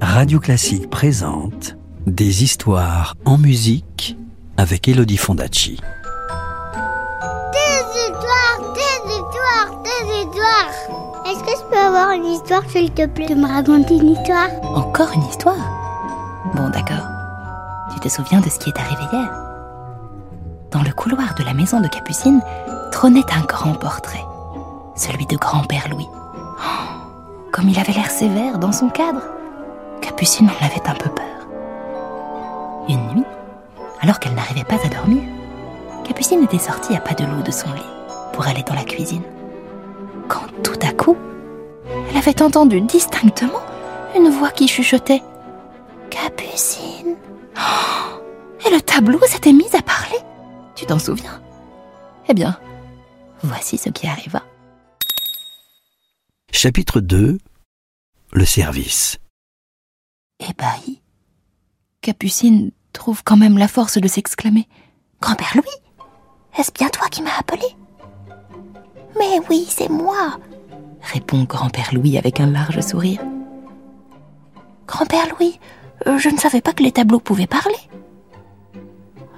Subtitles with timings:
[0.00, 4.16] Radio Classique présente Des histoires en musique
[4.56, 5.78] avec Elodie Fondacci.
[7.52, 11.26] Des histoires, des histoires, des histoires.
[11.26, 14.48] Est-ce que je peux avoir une histoire, s'il te plaît, de me raconter une histoire?
[14.74, 15.56] Encore une histoire?
[16.54, 17.06] Bon, d'accord.
[17.92, 19.30] Tu te souviens de ce qui est arrivé hier?
[20.70, 22.40] Dans le couloir de la maison de Capucine
[22.90, 24.24] trônait un grand portrait,
[24.96, 26.08] celui de grand-père Louis.
[26.10, 26.62] Oh,
[27.52, 29.22] comme il avait l'air sévère dans son cadre,
[30.20, 31.48] Capucine en avait un peu peur.
[32.90, 33.24] Une nuit,
[34.02, 35.22] alors qu'elle n'arrivait pas à dormir,
[36.04, 37.80] Capucine était sortie à pas de loup de son lit
[38.34, 39.22] pour aller dans la cuisine.
[40.28, 41.16] Quand tout à coup,
[42.10, 43.62] elle avait entendu distinctement
[44.14, 45.22] une voix qui chuchotait
[46.10, 47.16] Capucine.
[47.56, 48.20] Oh,
[48.66, 50.18] et le tableau s'était mis à parler.
[50.74, 51.40] Tu t'en souviens?
[52.28, 52.58] Eh bien,
[53.42, 54.42] voici ce qui arriva.
[56.52, 57.38] Chapitre 2
[58.34, 59.18] Le service.
[60.40, 61.00] Ébahie,
[62.00, 64.66] Capucine trouve quand même la force de s'exclamer
[65.20, 66.08] Grand-père Louis,
[66.58, 67.66] est-ce bien toi qui m'as appelé?
[69.18, 70.38] Mais oui, c'est moi,
[71.02, 73.20] répond grand-père Louis avec un large sourire.
[74.86, 75.60] Grand-père Louis,
[76.06, 77.76] je ne savais pas que les tableaux pouvaient parler.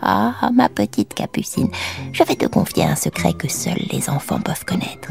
[0.01, 1.71] Ah, ma petite Capucine,
[2.13, 5.11] je vais te confier un secret que seuls les enfants peuvent connaître.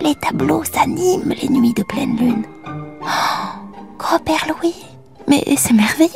[0.00, 2.44] Les tableaux s'animent les nuits de pleine lune.
[3.02, 4.74] Oh, grand-père Louis,
[5.30, 6.10] mais c'est merveilleux.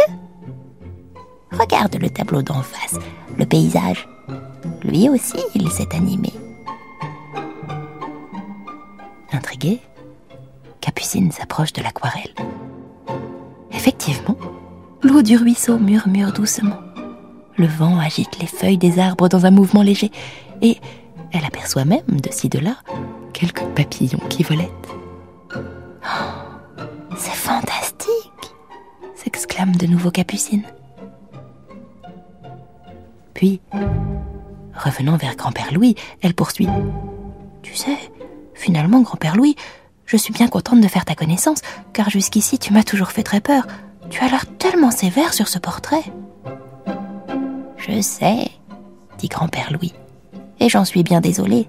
[1.53, 2.98] Regarde le tableau d'en face,
[3.39, 4.09] le paysage.
[4.83, 6.33] Lui aussi, il s'est animé.
[9.33, 9.81] Intriguée,
[10.81, 12.34] Capucine s'approche de l'aquarelle.
[13.73, 14.37] Effectivement,
[15.03, 16.78] l'eau du ruisseau murmure doucement.
[17.56, 20.11] Le vent agite les feuilles des arbres dans un mouvement léger
[20.61, 20.77] et
[21.33, 22.77] elle aperçoit même, de ci de là,
[23.33, 24.71] quelques papillons qui volettent.
[25.55, 25.61] Oh,
[27.17, 27.94] c'est fantastique
[29.35, 30.63] s'exclame de nouveau Capucine.
[33.35, 33.61] Puis,
[34.77, 36.69] revenant vers grand-père Louis, elle poursuit.
[37.62, 37.99] Tu sais,
[38.55, 39.56] finalement, grand-père Louis,
[40.06, 41.62] je suis bien contente de faire ta connaissance,
[41.93, 43.67] car jusqu'ici tu m'as toujours fait très peur.
[44.09, 46.05] Tu as l'air tellement sévère sur ce portrait.
[47.77, 48.53] Je sais,
[49.19, 49.94] dit grand-père Louis,
[50.61, 51.69] et j'en suis bien désolée.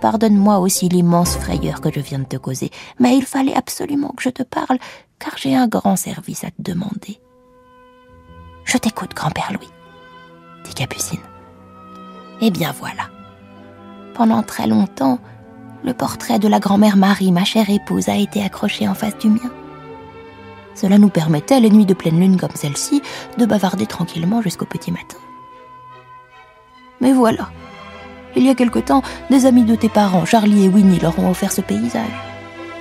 [0.00, 2.70] Pardonne-moi aussi l'immense frayeur que je viens de te causer,
[3.00, 4.78] mais il fallait absolument que je te parle,
[5.22, 7.20] car j'ai un grand service à te demander.
[8.64, 9.70] Je t'écoute, grand-père Louis,
[10.64, 11.20] dit Capucine.
[12.40, 13.04] Eh bien voilà.
[14.14, 15.20] Pendant très longtemps,
[15.84, 19.28] le portrait de la grand-mère Marie, ma chère épouse, a été accroché en face du
[19.28, 19.50] mien.
[20.74, 23.02] Cela nous permettait, les nuits de pleine lune comme celle-ci,
[23.38, 25.18] de bavarder tranquillement jusqu'au petit matin.
[27.00, 27.50] Mais voilà,
[28.34, 31.30] il y a quelque temps, des amis de tes parents, Charlie et Winnie, leur ont
[31.30, 32.06] offert ce paysage.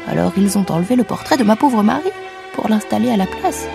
[0.07, 2.11] Alors ils ont enlevé le portrait de ma pauvre Marie
[2.53, 3.67] pour l'installer à la place.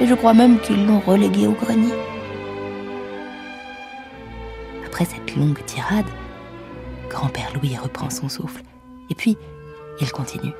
[0.00, 1.94] Et je crois même qu'ils l'ont relégué au grenier.
[4.86, 6.06] Après cette longue tirade,
[7.08, 8.62] grand-père Louis reprend son souffle.
[9.10, 9.36] Et puis,
[10.00, 10.52] il continue.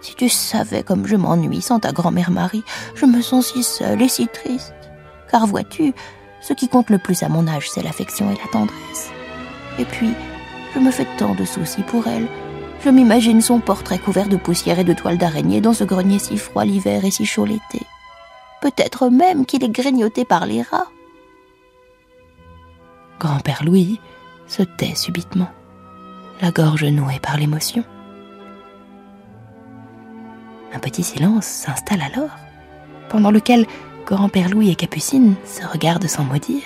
[0.00, 2.64] Si tu savais comme je m'ennuie sans ta grand-mère Marie,
[2.96, 4.74] je me sens si seule et si triste.
[5.30, 5.94] Car vois-tu,
[6.40, 9.10] ce qui compte le plus à mon âge, c'est l'affection et la tendresse.
[9.78, 10.10] Et puis,
[10.74, 12.26] je me fais tant de soucis pour elle.
[12.84, 16.36] Je m'imagine son portrait couvert de poussière et de toiles d'araignée dans ce grenier si
[16.36, 17.86] froid l'hiver et si chaud l'été.
[18.60, 20.88] Peut-être même qu'il est grignoté par les rats.
[23.20, 24.00] Grand-père Louis
[24.48, 25.50] se tait subitement,
[26.40, 27.84] la gorge nouée par l'émotion.
[30.74, 32.30] Un petit silence s'installe alors,
[33.08, 33.66] pendant lequel
[34.06, 36.64] grand-père Louis et Capucine se regardent sans mot dire.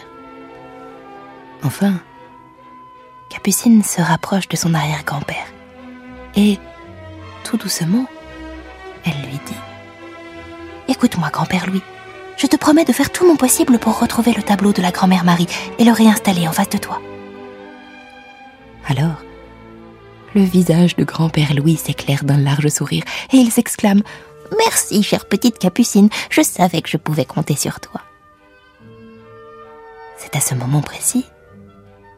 [1.62, 2.00] Enfin,
[3.28, 5.47] Capucine se rapproche de son arrière-grand-père
[6.36, 6.58] et,
[7.44, 8.06] tout doucement,
[9.04, 9.54] elle lui dit
[10.88, 11.82] Écoute-moi, grand-père Louis,
[12.36, 15.24] je te promets de faire tout mon possible pour retrouver le tableau de la grand-mère
[15.24, 15.48] Marie
[15.78, 17.00] et le réinstaller en face de toi.
[18.88, 19.22] Alors,
[20.34, 24.03] le visage de grand-père Louis s'éclaire d'un large sourire et il s'exclame
[24.58, 28.00] Merci, chère petite Capucine, je savais que je pouvais compter sur toi.
[30.18, 31.24] C'est à ce moment précis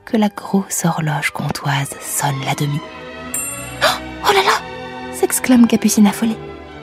[0.04, 2.80] que la grosse horloge comtoise sonne la demi.
[4.24, 4.68] Oh, là là
[5.12, 6.36] s'exclame Capucine affolée.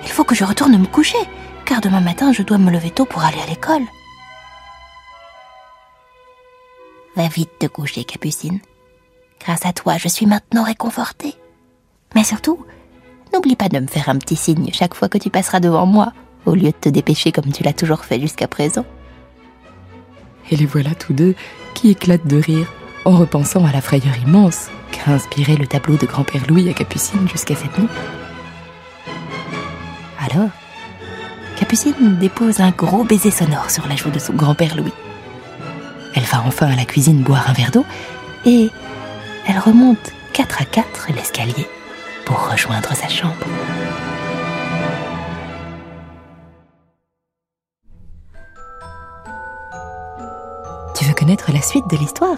[0.04, 1.18] Il faut que je retourne me coucher,
[1.66, 3.84] car demain matin je dois me lever tôt pour aller à l'école.
[7.16, 8.60] Va vite te coucher, Capucine.
[9.40, 11.34] Grâce à toi, je suis maintenant réconfortée.
[12.14, 12.66] Mais surtout,
[13.34, 16.12] n'oublie pas de me faire un petit signe chaque fois que tu passeras devant moi,
[16.46, 18.86] au lieu de te dépêcher comme tu l'as toujours fait jusqu'à présent.
[20.52, 21.36] Et les voilà tous deux
[21.74, 22.72] qui éclatent de rire
[23.06, 27.28] en repensant à la frayeur immense qu'a inspiré le tableau de grand-père Louis à Capucine
[27.30, 27.88] jusqu'à cette nuit.
[30.20, 30.50] Alors,
[31.60, 34.94] Capucine dépose un gros baiser sonore sur la joue de son grand-père Louis.
[36.16, 37.86] Elle va enfin à la cuisine boire un verre d'eau
[38.46, 38.70] et
[39.48, 41.68] elle remonte quatre à quatre l'escalier
[42.26, 43.34] pour rejoindre sa chambre.
[50.98, 52.38] Tu veux connaître la suite de l'histoire?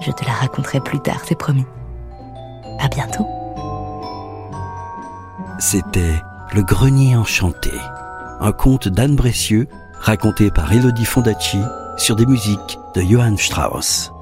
[0.00, 1.66] Je te la raconterai plus tard, c'est promis.
[2.78, 3.26] À bientôt.
[5.58, 6.22] C'était
[6.54, 7.72] Le Grenier Enchanté,
[8.40, 9.66] un conte d'Anne Bressieux
[10.00, 11.58] raconté par Elodie Fondacci
[11.96, 14.12] sur des musiques de Johann Strauss.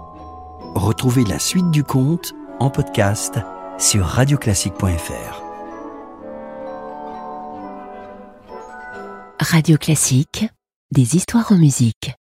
[0.74, 3.38] Retrouvez la suite du conte en podcast
[3.78, 5.42] sur radioclassique.fr.
[9.38, 10.48] Radio Classique,
[10.90, 12.16] des histoires en musique.